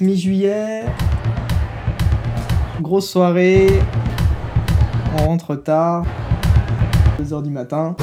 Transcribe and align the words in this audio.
Mi-juillet, 0.00 0.84
grosse 2.80 3.08
soirée, 3.08 3.68
on 5.14 5.26
rentre 5.26 5.54
tard, 5.54 6.04
2h 7.20 7.42
du 7.42 7.50
matin, 7.50 7.94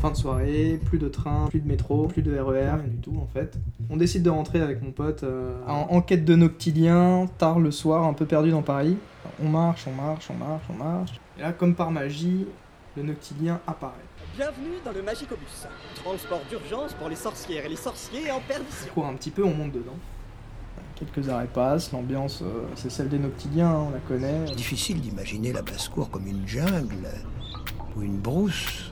fin 0.00 0.10
de 0.12 0.16
soirée, 0.16 0.80
plus 0.86 0.98
de 0.98 1.08
train, 1.08 1.46
plus 1.50 1.60
de 1.60 1.66
métro, 1.66 2.06
plus 2.06 2.22
de 2.22 2.38
RER, 2.38 2.52
rien 2.60 2.76
du 2.86 2.98
tout 2.98 3.16
en 3.20 3.26
fait. 3.26 3.58
On 3.90 3.96
décide 3.96 4.22
de 4.22 4.30
rentrer 4.30 4.60
avec 4.60 4.80
mon 4.80 4.92
pote 4.92 5.24
euh, 5.24 5.52
en, 5.66 5.88
en 5.90 6.00
quête 6.00 6.24
de 6.24 6.36
noctilien, 6.36 7.26
tard 7.38 7.58
le 7.58 7.72
soir, 7.72 8.04
un 8.04 8.12
peu 8.14 8.26
perdu 8.26 8.50
dans 8.52 8.62
Paris. 8.62 8.96
On 9.42 9.48
marche, 9.48 9.86
on 9.88 9.92
marche, 10.02 10.28
on 10.30 10.34
marche, 10.34 10.62
on 10.70 10.74
marche. 10.74 11.20
Et 11.38 11.42
là, 11.42 11.52
comme 11.52 11.74
par 11.74 11.90
magie, 11.90 12.46
le 12.96 13.02
noctilien 13.02 13.60
apparaît. 13.66 13.94
Bienvenue 14.36 14.78
dans 14.84 14.92
le 14.92 15.02
Magicobus, 15.02 15.66
transport 15.96 16.40
d'urgence 16.48 16.94
pour 16.94 17.08
les 17.08 17.16
sorcières 17.16 17.66
et 17.66 17.68
les 17.68 17.76
sorciers 17.76 18.30
en 18.30 18.36
On 18.36 18.40
perdition. 18.40 18.86
court 18.94 19.06
un 19.06 19.14
petit 19.14 19.30
peu, 19.30 19.42
on 19.44 19.52
monte 19.52 19.72
dedans. 19.72 19.96
Quelques 21.00 21.28
arrêts 21.30 21.46
passent, 21.46 21.92
l'ambiance 21.92 22.42
euh, 22.42 22.66
c'est 22.74 22.90
celle 22.90 23.08
des 23.08 23.18
noctiliens, 23.18 23.70
hein, 23.70 23.86
on 23.88 23.90
la 23.90 24.00
connaît. 24.00 24.44
Difficile 24.54 25.00
d'imaginer 25.00 25.52
la 25.52 25.62
basse-cour 25.62 26.10
comme 26.10 26.26
une 26.26 26.46
jungle 26.46 27.08
ou 27.96 28.02
une 28.02 28.18
brousse. 28.18 28.90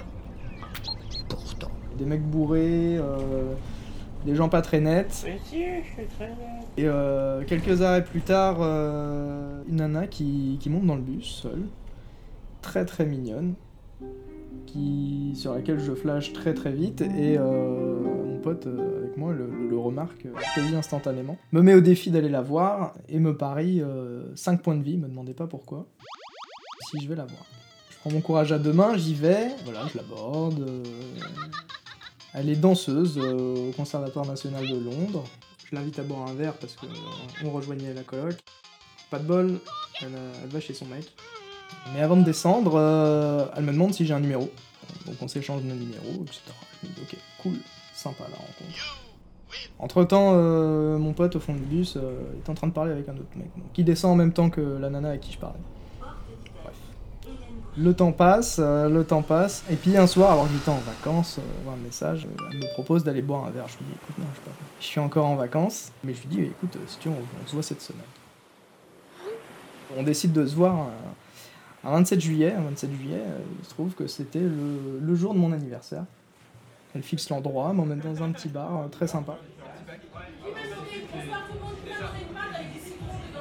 Pourtant, 1.29 1.71
Des 1.99 2.07
mecs 2.07 2.25
bourrés, 2.25 2.97
euh, 2.97 3.52
des 4.25 4.35
gens 4.35 4.49
pas 4.49 4.63
très 4.63 4.80
nets. 4.80 5.27
Et 6.77 6.85
euh, 6.87 7.45
quelques 7.45 7.83
arrêts 7.83 8.05
plus 8.05 8.23
tard, 8.23 8.59
euh, 8.61 9.63
une 9.69 9.77
nana 9.77 10.07
qui, 10.07 10.57
qui 10.61 10.71
monte 10.71 10.87
dans 10.87 10.97
le 10.97 11.02
bus 11.02 11.27
seule, 11.43 11.63
très 12.63 12.85
très 12.85 13.05
mignonne, 13.05 13.55
qui, 14.66 15.33
sur 15.35 15.55
laquelle 15.55 15.79
je 15.79 15.93
flash 15.93 16.33
très 16.33 16.55
très 16.55 16.73
vite 16.73 17.02
et 17.02 17.37
euh, 17.38 17.98
pote 18.38 18.66
euh, 18.66 19.01
avec 19.05 19.16
moi 19.16 19.33
le, 19.33 19.47
le- 19.47 19.69
le 19.69 19.78
remarque 19.78 20.27
euh, 20.27 20.33
quasi 20.55 20.74
instantanément. 20.74 21.37
Me 21.52 21.60
met 21.62 21.74
au 21.74 21.80
défi 21.80 22.10
d'aller 22.10 22.29
la 22.29 22.41
voir 22.42 22.95
et 23.09 23.19
me 23.19 23.37
parie 23.37 23.83
5 24.34 24.62
points 24.62 24.77
de 24.77 24.83
vie, 24.83 24.96
me 24.96 25.09
demandez 25.09 25.35
pas 25.35 25.46
pourquoi, 25.46 25.87
si 26.90 27.01
je 27.02 27.09
vais 27.09 27.16
la 27.16 27.24
voir. 27.26 27.45
Je 27.90 27.96
prends 28.01 28.10
mon 28.10 28.21
courage 28.21 28.52
à 28.52 28.59
deux 28.59 28.73
mains, 28.73 28.96
j'y 28.96 29.15
vais, 29.15 29.48
voilà, 29.65 29.87
je 29.93 29.98
l'aborde. 29.98 30.60
euh, 30.60 30.82
elle 32.35 32.48
est 32.48 32.57
danseuse 32.57 33.18
euh, 33.18 33.68
au 33.68 33.73
Conservatoire 33.73 34.26
National 34.26 34.66
de 34.66 34.79
Londres. 34.79 35.24
Je 35.70 35.74
l'invite 35.74 35.98
à 35.98 36.02
boire 36.02 36.29
un 36.29 36.35
verre 36.35 36.54
parce 36.54 36.74
que 36.74 36.87
euh, 36.87 37.45
on 37.45 37.51
rejoignait 37.51 37.93
la 37.95 38.02
coloc. 38.02 38.37
Pas 39.10 39.18
de 39.18 39.24
bol, 39.24 39.59
elle, 40.02 40.09
euh, 40.15 40.32
va 40.48 40.60
chez 40.60 40.74
son 40.74 40.87
mec. 40.87 41.10
Mais 41.95 42.01
avant 42.02 42.16
de 42.16 42.24
descendre, 42.24 42.74
euh, 42.76 43.46
elle 43.57 43.65
me 43.65 43.73
demande 43.73 43.95
si 43.95 44.04
j'ai 44.07 44.15
un 44.15 44.20
numéro. 44.20 44.51
Donc 45.09 45.16
on 45.23 45.28
s'échange 45.28 45.62
nos 45.62 45.74
numéros, 45.74 46.23
etc. 46.23 46.40
Je 46.82 46.88
me 46.88 46.95
dis 46.95 47.01
ok, 47.02 47.16
cool, 47.42 47.54
sympa 47.95 48.24
la 48.30 48.37
rencontre. 48.37 48.98
Entre 49.78 50.04
temps, 50.04 50.34
mon 50.98 51.12
pote 51.12 51.37
au 51.37 51.40
fond 51.40 51.54
du 51.54 51.60
bus 51.62 51.96
euh, 51.96 52.20
est 52.45 52.51
en 52.51 52.54
train 52.54 52.66
de 52.66 52.73
parler 52.73 52.92
avec 52.92 53.09
un 53.09 53.14
autre 53.14 53.36
mec, 53.36 53.48
donc, 53.56 53.73
qui 53.73 53.84
descend 53.84 54.12
en 54.12 54.16
même 54.16 54.32
temps 54.32 54.51
que 54.51 54.60
la 54.60 54.90
nana 54.90 55.09
avec 55.09 55.23
qui 55.23 55.32
je 55.32 55.38
parlais. 55.38 55.59
Bref. 56.01 56.74
Le 57.76 57.95
temps 57.95 58.12
passe, 58.12 58.59
euh, 58.62 58.88
le 58.88 59.04
temps 59.04 59.23
passe, 59.23 59.64
et 59.70 59.76
puis 59.76 59.96
un 59.96 60.06
soir, 60.06 60.32
alors 60.32 60.46
que 60.46 60.52
j'étais 60.52 60.70
en 60.70 60.79
vacances, 60.79 61.38
euh, 61.38 61.73
un 61.73 61.76
message, 61.76 62.26
euh, 62.26 62.45
elle 62.51 62.59
me 62.59 62.73
propose 62.74 63.04
d'aller 63.04 63.23
boire 63.23 63.46
un 63.46 63.51
verre. 63.51 63.68
Je 63.68 63.84
me 63.84 63.88
dis 63.88 63.95
écoute, 63.95 64.19
non, 64.19 64.26
je, 64.34 64.41
pas. 64.41 64.56
je 64.81 64.86
suis 64.86 65.00
encore 65.00 65.26
en 65.26 65.36
vacances, 65.36 65.92
mais 66.04 66.12
je 66.12 66.20
lui 66.22 66.28
dis 66.28 66.42
écoute, 66.42 66.76
euh, 66.76 66.84
si 66.86 66.98
tu 66.98 67.09
veux, 67.09 67.14
on, 67.14 67.42
on 67.42 67.47
se 67.47 67.53
voit 67.53 67.62
cette 67.62 67.81
semaine. 67.81 68.03
On 69.97 70.03
décide 70.03 70.32
de 70.32 70.44
se 70.47 70.54
voir 70.54 70.88
un, 71.84 71.88
un 71.88 71.93
27 71.98 72.21
juillet. 72.21 72.53
Un 72.53 72.62
27 72.62 72.91
juillet, 72.93 73.21
euh, 73.21 73.38
il 73.60 73.65
se 73.65 73.71
trouve 73.71 73.94
que 73.94 74.06
c'était 74.06 74.41
le, 74.41 75.15
jour 75.15 75.34
de 75.34 75.38
mon 75.38 75.53
anniversaire. 75.53 76.04
Elle 76.94 77.03
fixe 77.03 77.28
l'endroit, 77.31 77.72
m'emmène 77.72 78.00
dans 78.00 78.22
un 78.22 78.31
petit 78.31 78.48
bar 78.48 78.82
euh, 78.82 78.88
très 78.88 79.06
sympa. 79.06 79.37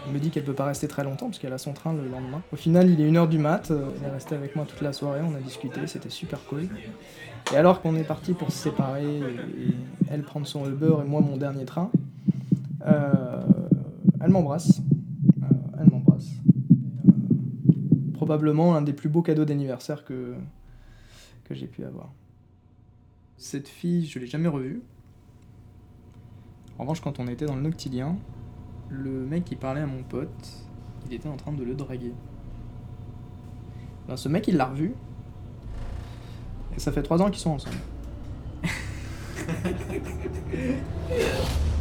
Elle 0.06 0.14
me 0.14 0.20
dit 0.20 0.30
qu'elle 0.30 0.46
peut 0.46 0.54
pas 0.54 0.66
rester 0.66 0.88
très 0.88 1.04
longtemps 1.04 1.28
parce 1.28 1.40
qu'elle 1.40 1.54
a 1.54 1.58
son 1.58 1.74
train 1.74 1.94
le 1.94 2.08
lendemain. 2.08 2.42
Au 2.54 2.56
final, 2.56 2.90
il 2.90 3.02
est 3.02 3.12
1h 3.12 3.28
du 3.28 3.40
mat, 3.40 3.72
euh, 3.72 3.90
elle 4.02 4.10
est 4.10 4.14
restée 4.14 4.36
avec 4.36 4.56
moi 4.56 4.66
toute 4.66 4.82
la 4.82 4.94
soirée, 4.94 5.20
on 5.22 5.36
a 5.36 5.40
discuté, 5.40 5.86
c'était 5.88 6.10
super 6.10 6.40
cool. 6.46 6.68
Et 7.54 7.58
alors 7.58 7.82
qu'on 7.82 7.96
est 7.96 8.04
parti 8.04 8.34
pour 8.34 8.52
se 8.52 8.58
séparer, 8.58 9.22
elle 10.10 10.24
prendre 10.24 10.48
son 10.48 10.66
Uber 10.66 10.96
et 11.02 11.08
moi 11.08 11.22
mon 11.22 11.38
dernier 11.38 11.66
train, 11.66 11.92
elle 14.28 14.34
m'embrasse. 14.34 14.82
Euh, 15.42 15.46
elle 15.80 15.90
m'embrasse. 15.90 16.28
Et, 16.28 17.08
euh, 17.10 18.17
probablement 18.28 18.74
l'un 18.74 18.82
des 18.82 18.92
plus 18.92 19.08
beaux 19.08 19.22
cadeaux 19.22 19.46
d'anniversaire 19.46 20.04
que, 20.04 20.36
que 21.46 21.56
j'ai 21.56 21.68
pu 21.68 21.86
avoir. 21.86 22.12
Cette 23.38 23.70
fille, 23.70 24.06
je 24.06 24.20
l'ai 24.20 24.28
jamais 24.28 24.50
revue. 24.50 24.82
En 26.78 26.84
revanche, 26.84 27.00
quand 27.00 27.20
on 27.20 27.28
était 27.30 27.46
dans 27.46 27.56
le 27.56 27.62
Noctilien, 27.62 28.18
le 28.90 29.26
mec 29.26 29.46
qui 29.46 29.56
parlait 29.56 29.80
à 29.80 29.88
mon 29.88 30.04
pote, 30.04 30.68
il 31.06 31.14
était 31.14 31.30
en 31.30 31.38
train 31.38 31.54
de 31.54 31.64
le 31.64 31.74
draguer. 31.74 32.14
Ben, 34.10 34.18
ce 34.18 34.28
mec, 34.28 34.46
il 34.50 34.58
l'a 34.58 34.66
revu. 34.66 34.94
Et 36.76 36.82
ça 36.82 36.92
fait 36.92 37.04
trois 37.04 37.22
ans 37.22 37.30
qu'ils 37.30 37.40
sont 37.40 37.52
ensemble. 37.52 37.78